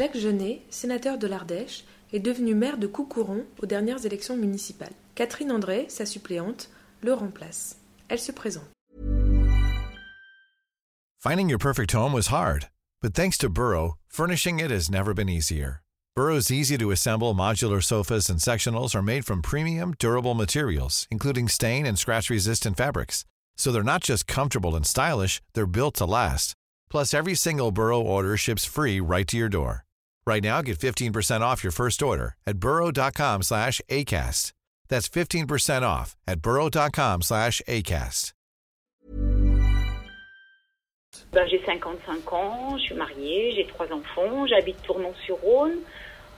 [0.00, 4.94] Jacques Genet, sénateur de l'Ardèche, est devenu maire de Coucouron aux dernières élections municipales.
[5.14, 6.70] Catherine André, sa suppléante,
[7.02, 7.76] le remplace.
[8.08, 8.64] Elle se présente.
[11.18, 12.70] Finding your perfect home was hard,
[13.02, 15.82] but thanks to Burrow, furnishing it has never been easier.
[16.16, 21.46] Burrow's easy to assemble modular sofas and sectionals are made from premium, durable materials, including
[21.46, 23.26] stain and scratch resistant fabrics.
[23.54, 26.54] So they're not just comfortable and stylish, they're built to last.
[26.88, 29.84] Plus, every single Burrow order ships free right to your door.
[30.26, 34.52] Right now, get 15% off your first order at burrow.com slash ACAST.
[34.88, 38.32] That's 15% off at burrow.com slash ACAST.
[41.32, 45.78] Ben, j'ai 55 ans, je suis mariée, j'ai trois enfants, j'habite Tournon-sur-Rhône.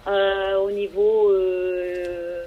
[0.06, 2.41] Euh, au niveau euh,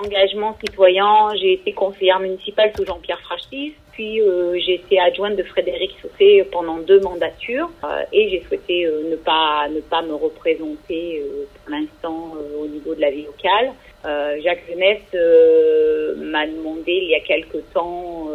[0.00, 5.42] engagement citoyen, j'ai été conseillère municipale sous Jean-Pierre Frachtis, puis euh, j'ai été adjointe de
[5.42, 10.14] Frédéric Sauté pendant deux mandatures euh, et j'ai souhaité euh, ne pas ne pas me
[10.14, 11.22] représenter
[11.54, 13.72] pour l'instant au niveau de la vie locale.
[14.42, 15.12] Jacques Jeunesse
[16.16, 18.28] m'a demandé il y a quelque temps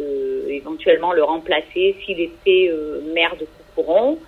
[0.00, 2.72] de éventuellement le remplacer s'il était
[3.12, 4.18] maire de Coucouron.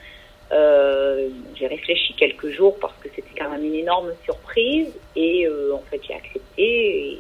[0.52, 5.82] Euh, j'ai réfléchi quelques jours parce que c'était quand même une énorme surprise et en
[5.90, 7.18] fait j'ai accepté et,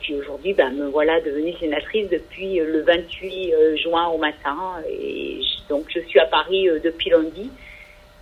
[0.00, 4.56] puis aujourd'hui ben, me voilà devenue sénatrice depuis le 28 juin au matin
[4.88, 7.50] et donc je suis à Paris euh, depuis lundi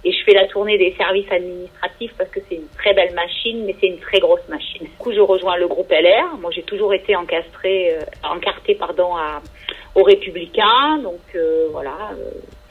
[0.05, 3.65] et je fais la tournée des services administratifs parce que c'est une très belle machine
[3.65, 4.84] mais c'est une très grosse machine.
[4.84, 6.37] Du coup je rejoins le groupe LR.
[6.41, 9.41] Moi j'ai toujours été encastrée, euh, encartée pardon à,
[9.95, 12.11] aux Républicains donc euh, voilà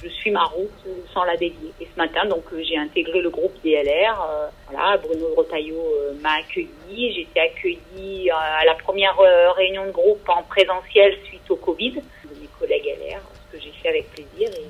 [0.04, 0.70] je suis ma route
[1.14, 1.72] sans la dédier.
[1.80, 4.22] Et ce matin, donc, j'ai intégré le groupe DLR.
[4.22, 7.14] Euh, voilà, Bruno Rotaillot euh, m'a accueilli.
[7.14, 11.92] J'ai été accueillie à la première euh, réunion de groupe en présentiel suite au Covid
[11.92, 14.66] de mes collègues LR, ce que j'ai fait avec plaisir et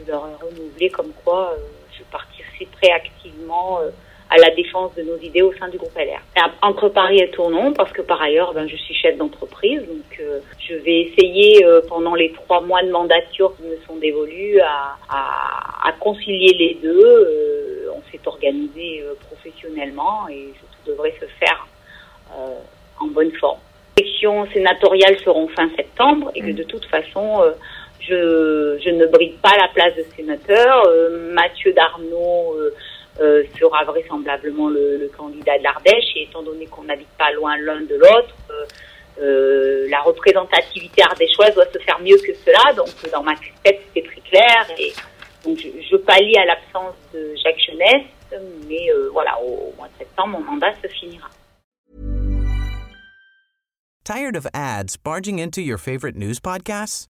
[0.00, 1.54] je leur ai renouvelé comme quoi
[1.96, 3.80] je participerai activement
[4.30, 6.20] à la défense de nos idées au sein du groupe LR.
[6.62, 10.38] Entre Paris et Tournon, parce que par ailleurs, ben, je suis chef d'entreprise, donc euh,
[10.60, 14.96] je vais essayer euh, pendant les trois mois de mandature qui me sont dévolus à,
[15.08, 17.04] à, à concilier les deux.
[17.04, 21.66] Euh, on s'est organisé professionnellement et tout devrait se faire
[23.00, 23.58] en bonne forme.
[23.98, 27.42] Les élections sénatoriales seront fin septembre et que de toute façon,
[27.98, 30.88] je, je ne bride pas la place de sénateur.
[31.32, 32.54] Mathieu Darnaud
[33.18, 36.16] euh, sera vraisemblablement le, candidat de l'Ardèche.
[36.16, 38.64] Et étant donné qu'on n'habite pas loin l'un de l'autre, euh,
[39.20, 42.72] euh, la représentativité ardéchoise doit se faire mieux que cela.
[42.74, 44.66] Donc dans ma tête, c'était très clair.
[44.78, 44.92] Et
[45.44, 48.06] donc je, je pallie à l'absence de Jacques Jeunesse,
[48.68, 51.28] mais voilà, au, au mois de septembre, mon mandat se finira.
[54.04, 57.09] Tired of ads barging into your favorite news podcasts?